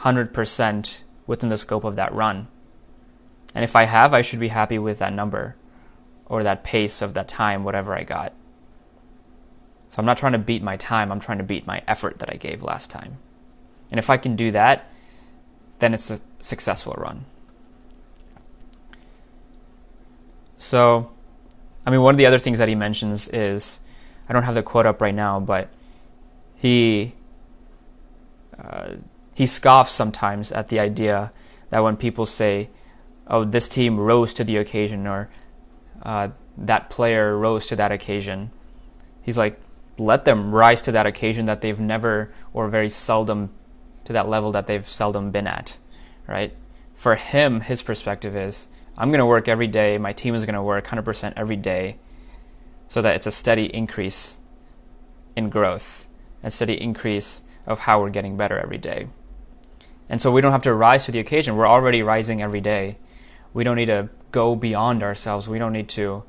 100% 0.00 1.00
within 1.26 1.48
the 1.48 1.58
scope 1.58 1.84
of 1.84 1.96
that 1.96 2.14
run. 2.14 2.48
And 3.54 3.64
if 3.64 3.74
I 3.74 3.84
have, 3.84 4.14
I 4.14 4.22
should 4.22 4.40
be 4.40 4.48
happy 4.48 4.78
with 4.78 4.98
that 4.98 5.12
number 5.12 5.56
or 6.26 6.42
that 6.42 6.64
pace 6.64 7.02
of 7.02 7.14
that 7.14 7.28
time, 7.28 7.64
whatever 7.64 7.94
I 7.94 8.04
got. 8.04 8.32
So 9.90 10.00
I'm 10.00 10.06
not 10.06 10.18
trying 10.18 10.32
to 10.32 10.38
beat 10.38 10.62
my 10.62 10.76
time, 10.76 11.10
I'm 11.10 11.20
trying 11.20 11.38
to 11.38 11.44
beat 11.44 11.66
my 11.66 11.82
effort 11.88 12.18
that 12.18 12.30
I 12.30 12.36
gave 12.36 12.62
last 12.62 12.90
time. 12.90 13.16
And 13.90 13.98
if 13.98 14.10
I 14.10 14.18
can 14.18 14.36
do 14.36 14.50
that, 14.50 14.90
then 15.78 15.94
it's 15.94 16.10
a 16.10 16.20
successful 16.40 16.94
run. 16.98 17.24
So, 20.58 21.10
I 21.86 21.90
mean, 21.90 22.02
one 22.02 22.14
of 22.14 22.18
the 22.18 22.26
other 22.26 22.38
things 22.38 22.58
that 22.58 22.68
he 22.68 22.74
mentions 22.74 23.28
is 23.28 23.80
I 24.28 24.32
don't 24.32 24.42
have 24.42 24.54
the 24.54 24.62
quote 24.62 24.86
up 24.86 25.00
right 25.00 25.14
now, 25.14 25.40
but 25.40 25.68
he 26.56 27.14
uh, 28.62 28.94
he 29.34 29.46
scoffs 29.46 29.92
sometimes 29.92 30.50
at 30.50 30.68
the 30.68 30.80
idea 30.80 31.32
that 31.70 31.82
when 31.82 31.96
people 31.96 32.26
say, 32.26 32.70
"Oh, 33.28 33.44
this 33.44 33.68
team 33.68 33.98
rose 33.98 34.34
to 34.34 34.44
the 34.44 34.56
occasion," 34.56 35.06
or 35.06 35.30
uh, 36.02 36.28
that 36.56 36.90
player 36.90 37.36
rose 37.36 37.66
to 37.68 37.76
that 37.76 37.92
occasion. 37.92 38.50
He's 39.22 39.38
like, 39.38 39.60
let 39.98 40.24
them 40.24 40.54
rise 40.54 40.80
to 40.82 40.92
that 40.92 41.06
occasion 41.06 41.46
that 41.46 41.60
they've 41.60 41.78
never 41.78 42.32
or 42.52 42.68
very 42.68 42.88
seldom 42.88 43.50
to 44.04 44.12
that 44.12 44.28
level 44.28 44.52
that 44.52 44.66
they've 44.66 44.88
seldom 44.88 45.30
been 45.30 45.46
at, 45.46 45.76
right? 46.26 46.54
For 46.94 47.16
him, 47.16 47.60
his 47.60 47.82
perspective 47.82 48.34
is 48.34 48.68
I'm 48.98 49.10
going 49.10 49.20
to 49.20 49.26
work 49.26 49.46
every 49.46 49.68
day, 49.68 49.96
my 49.96 50.12
team 50.12 50.34
is 50.34 50.44
going 50.44 50.56
to 50.56 50.62
work 50.62 50.88
100% 50.88 51.32
every 51.36 51.56
day 51.56 51.98
so 52.88 53.00
that 53.00 53.14
it's 53.14 53.28
a 53.28 53.30
steady 53.30 53.66
increase 53.66 54.36
in 55.36 55.50
growth, 55.50 56.08
a 56.42 56.50
steady 56.50 56.80
increase 56.80 57.42
of 57.64 57.80
how 57.80 58.00
we're 58.00 58.10
getting 58.10 58.36
better 58.36 58.58
every 58.58 58.76
day. 58.78 59.06
And 60.08 60.20
so 60.20 60.32
we 60.32 60.40
don't 60.40 60.50
have 60.50 60.62
to 60.62 60.74
rise 60.74 61.04
to 61.04 61.12
the 61.12 61.20
occasion. 61.20 61.54
We're 61.54 61.68
already 61.68 62.02
rising 62.02 62.42
every 62.42 62.60
day. 62.60 62.98
We 63.54 63.62
don't 63.62 63.76
need 63.76 63.86
to 63.86 64.08
go 64.32 64.56
beyond 64.56 65.04
ourselves. 65.04 65.48
We 65.48 65.60
don't 65.60 65.72
need 65.72 65.88
to 65.90 66.24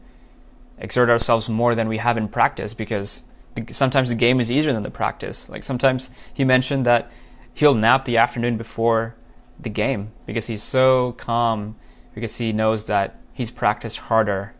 exert 0.77 1.09
ourselves 1.09 1.49
more 1.49 1.73
than 1.73 1.87
we 1.87 1.97
have 1.97 2.17
in 2.17 2.27
practice 2.27 2.75
because 2.75 3.23
the, 3.55 3.73
sometimes 3.73 4.09
the 4.09 4.15
game 4.15 4.39
is 4.39 4.51
easier 4.51 4.73
than 4.73 4.83
the 4.83 4.91
practice. 4.91 5.49
Like 5.49 5.63
sometimes 5.63 6.11
he 6.31 6.43
mentioned 6.43 6.85
that 6.85 7.09
he'll 7.55 7.73
nap 7.73 8.05
the 8.05 8.17
afternoon 8.17 8.57
before 8.57 9.15
the 9.59 9.69
game 9.69 10.11
because 10.27 10.45
he's 10.45 10.63
so 10.63 11.13
calm 11.13 11.75
because 12.19 12.37
he 12.37 12.51
knows 12.51 12.85
that 12.85 13.15
he's 13.33 13.49
practiced 13.49 13.97
harder 13.97 14.53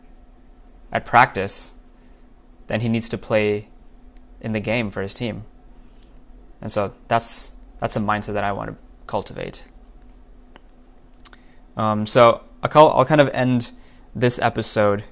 at 0.90 1.04
practice 1.04 1.74
than 2.66 2.80
he 2.80 2.88
needs 2.88 3.08
to 3.10 3.18
play 3.18 3.68
in 4.40 4.52
the 4.52 4.60
game 4.60 4.90
for 4.90 5.02
his 5.02 5.12
team. 5.12 5.44
And 6.62 6.72
so 6.72 6.94
that's 7.08 7.52
that's 7.80 7.96
a 7.96 8.00
mindset 8.00 8.32
that 8.32 8.44
I 8.44 8.52
want 8.52 8.70
to 8.70 8.76
cultivate. 9.06 9.64
Um, 11.76 12.06
so 12.06 12.42
I'll, 12.62 12.88
I'll 12.88 13.04
kind 13.04 13.20
of 13.20 13.28
end 13.28 13.72
this 14.14 14.38
episode 14.38 15.04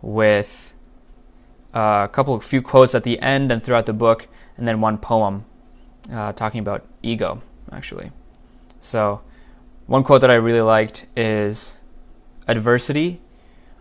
with 0.00 0.74
a 1.74 2.08
couple 2.10 2.34
of 2.34 2.44
few 2.44 2.62
quotes 2.62 2.94
at 2.94 3.04
the 3.04 3.18
end 3.20 3.50
and 3.52 3.62
throughout 3.62 3.86
the 3.86 3.92
book, 3.92 4.28
and 4.56 4.66
then 4.66 4.80
one 4.80 4.98
poem 4.98 5.44
uh, 6.12 6.32
talking 6.32 6.60
about 6.60 6.84
ego, 7.02 7.42
actually. 7.72 8.10
So, 8.80 9.22
one 9.86 10.02
quote 10.02 10.20
that 10.22 10.30
I 10.30 10.34
really 10.34 10.62
liked 10.62 11.06
is 11.16 11.80
Adversity 12.48 13.20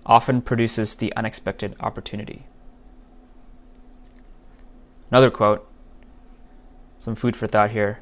often 0.05 0.41
produces 0.41 0.95
the 0.95 1.15
unexpected 1.15 1.75
opportunity. 1.79 2.45
Another 5.10 5.31
quote, 5.31 5.67
some 7.00 7.15
food 7.15 7.36
for 7.36 7.48
thought 7.48 7.72
here. 7.72 8.00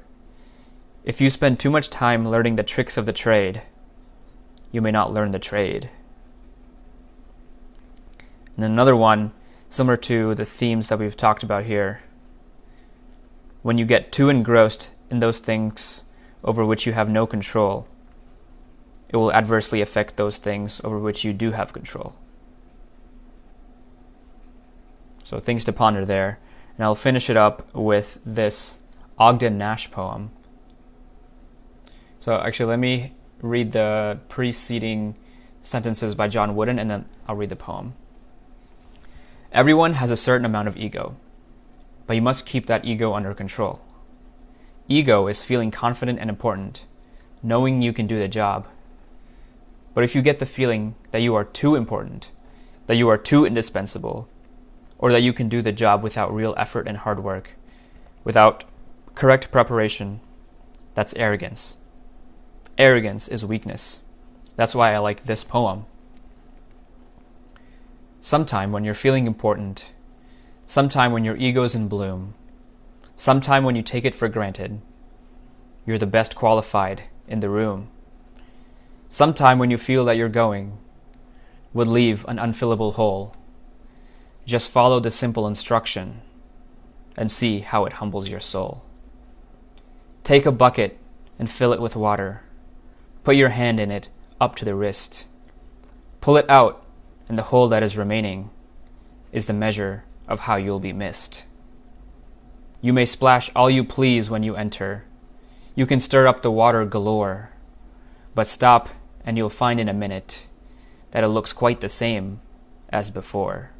If 1.03 1.19
you 1.19 1.29
spend 1.29 1.59
too 1.59 1.69
much 1.69 1.89
time 1.89 2.27
learning 2.27 2.55
the 2.55 2.63
tricks 2.63 2.97
of 2.97 3.05
the 3.05 3.13
trade, 3.13 3.63
you 4.71 4.81
may 4.81 4.91
not 4.91 5.11
learn 5.11 5.31
the 5.31 5.39
trade. 5.39 5.89
And 8.55 8.65
another 8.65 8.95
one 8.95 9.33
similar 9.69 9.97
to 9.97 10.35
the 10.35 10.45
themes 10.45 10.89
that 10.89 10.99
we've 10.99 11.17
talked 11.17 11.43
about 11.43 11.63
here. 11.63 12.01
When 13.61 13.77
you 13.77 13.85
get 13.85 14.11
too 14.11 14.29
engrossed 14.29 14.89
in 15.09 15.19
those 15.19 15.39
things 15.39 16.03
over 16.43 16.65
which 16.65 16.85
you 16.85 16.93
have 16.93 17.09
no 17.09 17.25
control, 17.25 17.87
it 19.11 19.17
will 19.17 19.31
adversely 19.33 19.81
affect 19.81 20.15
those 20.15 20.37
things 20.37 20.79
over 20.83 20.97
which 20.97 21.23
you 21.25 21.33
do 21.33 21.51
have 21.51 21.73
control. 21.73 22.15
So, 25.23 25.39
things 25.39 25.63
to 25.65 25.73
ponder 25.73 26.05
there. 26.05 26.39
And 26.77 26.85
I'll 26.85 26.95
finish 26.95 27.29
it 27.29 27.37
up 27.37 27.73
with 27.75 28.19
this 28.25 28.79
Ogden 29.19 29.57
Nash 29.57 29.91
poem. 29.91 30.31
So, 32.19 32.37
actually, 32.39 32.69
let 32.69 32.79
me 32.79 33.13
read 33.41 33.73
the 33.73 34.19
preceding 34.29 35.17
sentences 35.61 36.15
by 36.15 36.27
John 36.27 36.55
Wooden 36.55 36.79
and 36.79 36.89
then 36.89 37.05
I'll 37.27 37.35
read 37.35 37.49
the 37.49 37.55
poem. 37.55 37.93
Everyone 39.51 39.93
has 39.93 40.11
a 40.11 40.17
certain 40.17 40.45
amount 40.45 40.69
of 40.69 40.77
ego, 40.77 41.17
but 42.07 42.15
you 42.15 42.21
must 42.21 42.45
keep 42.45 42.67
that 42.67 42.85
ego 42.85 43.13
under 43.13 43.33
control. 43.33 43.81
Ego 44.87 45.27
is 45.27 45.43
feeling 45.43 45.71
confident 45.71 46.19
and 46.19 46.29
important, 46.29 46.85
knowing 47.43 47.81
you 47.81 47.93
can 47.93 48.07
do 48.07 48.17
the 48.17 48.27
job. 48.27 48.67
But 49.93 50.03
if 50.03 50.15
you 50.15 50.21
get 50.21 50.39
the 50.39 50.45
feeling 50.45 50.95
that 51.11 51.21
you 51.21 51.35
are 51.35 51.43
too 51.43 51.75
important, 51.75 52.31
that 52.87 52.95
you 52.95 53.09
are 53.09 53.17
too 53.17 53.45
indispensable, 53.45 54.29
or 54.97 55.11
that 55.11 55.21
you 55.21 55.33
can 55.33 55.49
do 55.49 55.61
the 55.61 55.71
job 55.71 56.03
without 56.03 56.33
real 56.33 56.53
effort 56.57 56.87
and 56.87 56.97
hard 56.97 57.23
work, 57.23 57.51
without 58.23 58.63
correct 59.15 59.51
preparation, 59.51 60.19
that's 60.93 61.15
arrogance. 61.15 61.77
Arrogance 62.77 63.27
is 63.27 63.45
weakness. 63.45 64.03
That's 64.55 64.75
why 64.75 64.93
I 64.93 64.99
like 64.99 65.25
this 65.25 65.43
poem 65.43 65.85
sometime 68.21 68.71
when 68.71 68.85
you're 68.85 68.93
feeling 68.93 69.25
important, 69.25 69.89
sometime 70.67 71.11
when 71.11 71.25
your 71.25 71.35
ego's 71.37 71.73
in 71.73 71.87
bloom, 71.87 72.35
sometime 73.15 73.63
when 73.63 73.75
you 73.75 73.81
take 73.81 74.05
it 74.05 74.15
for 74.15 74.29
granted, 74.29 74.79
you're 75.85 75.97
the 75.97 76.05
best 76.05 76.35
qualified 76.35 77.03
in 77.27 77.39
the 77.39 77.49
room. 77.49 77.89
Sometime 79.11 79.59
when 79.59 79.69
you 79.69 79.77
feel 79.77 80.05
that 80.05 80.15
you're 80.15 80.29
going 80.29 80.77
would 81.73 81.89
leave 81.89 82.23
an 82.29 82.37
unfillable 82.37 82.93
hole. 82.93 83.35
Just 84.45 84.71
follow 84.71 85.01
the 85.01 85.11
simple 85.11 85.45
instruction 85.47 86.21
and 87.17 87.29
see 87.29 87.59
how 87.59 87.83
it 87.83 87.99
humbles 87.99 88.29
your 88.29 88.39
soul. 88.39 88.85
Take 90.23 90.45
a 90.45 90.51
bucket 90.51 90.97
and 91.37 91.51
fill 91.51 91.73
it 91.73 91.81
with 91.81 91.97
water. 91.97 92.43
Put 93.25 93.35
your 93.35 93.49
hand 93.49 93.81
in 93.81 93.91
it 93.91 94.07
up 94.39 94.55
to 94.55 94.63
the 94.63 94.75
wrist. 94.75 95.25
Pull 96.21 96.37
it 96.37 96.49
out 96.49 96.81
and 97.27 97.37
the 97.37 97.43
hole 97.51 97.67
that 97.67 97.83
is 97.83 97.97
remaining 97.97 98.49
is 99.33 99.45
the 99.45 99.51
measure 99.51 100.05
of 100.25 100.39
how 100.39 100.55
you'll 100.55 100.79
be 100.79 100.93
missed. 100.93 101.43
You 102.79 102.93
may 102.93 103.03
splash 103.03 103.51
all 103.57 103.69
you 103.69 103.83
please 103.83 104.29
when 104.29 104.43
you 104.43 104.55
enter. 104.55 105.03
You 105.75 105.85
can 105.85 105.99
stir 105.99 106.27
up 106.27 106.43
the 106.43 106.49
water 106.49 106.85
galore. 106.85 107.49
But 108.33 108.47
stop, 108.47 108.87
and 109.25 109.37
you'll 109.37 109.49
find 109.49 109.79
in 109.79 109.89
a 109.89 109.93
minute 109.93 110.43
that 111.11 111.23
it 111.23 111.29
looks 111.29 111.53
quite 111.53 111.81
the 111.81 111.89
same 111.89 112.41
as 112.89 113.09
before. 113.09 113.71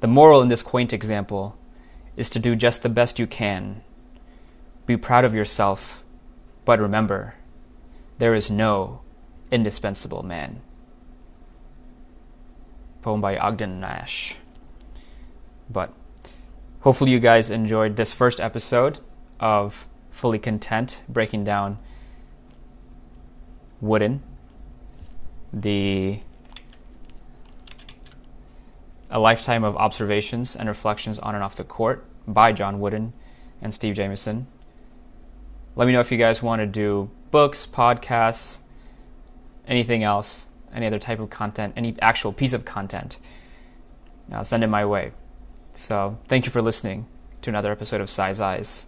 The 0.00 0.06
moral 0.06 0.42
in 0.42 0.48
this 0.48 0.62
quaint 0.62 0.92
example 0.92 1.56
is 2.16 2.30
to 2.30 2.38
do 2.38 2.54
just 2.54 2.82
the 2.82 2.88
best 2.88 3.18
you 3.18 3.26
can. 3.26 3.82
Be 4.86 4.96
proud 4.96 5.24
of 5.24 5.34
yourself, 5.34 6.04
but 6.64 6.78
remember, 6.78 7.34
there 8.18 8.34
is 8.34 8.50
no 8.50 9.00
indispensable 9.50 10.22
man 10.22 10.60
poem 13.04 13.20
by 13.20 13.36
Ogden 13.36 13.80
Nash. 13.80 14.36
But 15.70 15.92
hopefully, 16.80 17.12
you 17.12 17.20
guys 17.20 17.50
enjoyed 17.50 17.96
this 17.96 18.14
first 18.14 18.40
episode 18.40 18.98
of 19.38 19.86
Fully 20.10 20.38
Content, 20.38 21.02
breaking 21.06 21.44
down 21.44 21.78
Wooden, 23.82 24.22
the 25.60 26.20
a 29.10 29.18
lifetime 29.18 29.62
of 29.62 29.76
observations 29.76 30.56
and 30.56 30.68
reflections 30.68 31.18
on 31.20 31.34
and 31.34 31.44
off 31.44 31.54
the 31.54 31.64
court 31.64 32.04
by 32.26 32.52
John 32.52 32.80
Wooden 32.80 33.12
and 33.62 33.72
Steve 33.72 33.94
Jamison. 33.94 34.48
Let 35.76 35.86
me 35.86 35.92
know 35.92 36.00
if 36.00 36.10
you 36.10 36.18
guys 36.18 36.42
want 36.42 36.60
to 36.60 36.66
do 36.66 37.10
books, 37.30 37.66
podcasts, 37.66 38.58
anything 39.68 40.02
else 40.02 40.48
any 40.74 40.86
other 40.86 40.98
type 40.98 41.20
of 41.20 41.30
content, 41.30 41.72
any 41.76 41.94
actual 42.02 42.32
piece 42.32 42.52
of 42.52 42.64
content, 42.64 43.18
uh, 44.32 44.42
send 44.42 44.64
it 44.64 44.66
my 44.66 44.84
way. 44.84 45.12
So 45.74 46.18
thank 46.28 46.44
you 46.44 46.50
for 46.50 46.60
listening 46.60 47.06
to 47.42 47.50
another 47.50 47.70
episode 47.70 48.00
of 48.00 48.10
Size 48.10 48.40
Eyes. 48.40 48.86